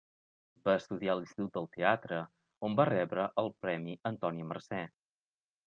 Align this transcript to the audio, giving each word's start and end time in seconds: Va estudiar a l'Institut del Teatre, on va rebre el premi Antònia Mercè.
Va 0.69 0.73
estudiar 0.79 1.11
a 1.13 1.17
l'Institut 1.19 1.51
del 1.57 1.69
Teatre, 1.75 2.23
on 2.69 2.79
va 2.81 2.89
rebre 2.91 3.29
el 3.45 3.55
premi 3.67 3.97
Antònia 4.15 4.51
Mercè. 4.55 4.85